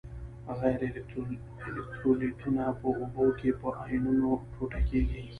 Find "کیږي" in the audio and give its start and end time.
4.89-5.21